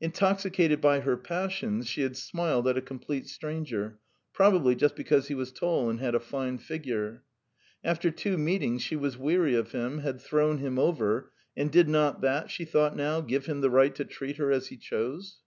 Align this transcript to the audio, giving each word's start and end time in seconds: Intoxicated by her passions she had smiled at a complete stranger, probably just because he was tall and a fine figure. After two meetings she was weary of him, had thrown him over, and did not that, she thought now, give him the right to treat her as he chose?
Intoxicated 0.00 0.80
by 0.80 1.00
her 1.00 1.16
passions 1.16 1.88
she 1.88 2.02
had 2.02 2.16
smiled 2.16 2.68
at 2.68 2.76
a 2.78 2.80
complete 2.80 3.26
stranger, 3.28 3.98
probably 4.32 4.76
just 4.76 4.94
because 4.94 5.26
he 5.26 5.34
was 5.34 5.50
tall 5.50 5.90
and 5.90 6.00
a 6.00 6.20
fine 6.20 6.58
figure. 6.58 7.24
After 7.82 8.12
two 8.12 8.38
meetings 8.38 8.82
she 8.82 8.94
was 8.94 9.18
weary 9.18 9.56
of 9.56 9.72
him, 9.72 9.98
had 9.98 10.20
thrown 10.20 10.58
him 10.58 10.78
over, 10.78 11.32
and 11.56 11.68
did 11.72 11.88
not 11.88 12.20
that, 12.20 12.48
she 12.48 12.64
thought 12.64 12.94
now, 12.94 13.20
give 13.22 13.46
him 13.46 13.60
the 13.60 13.70
right 13.70 13.92
to 13.96 14.04
treat 14.04 14.36
her 14.36 14.52
as 14.52 14.68
he 14.68 14.76
chose? 14.76 15.40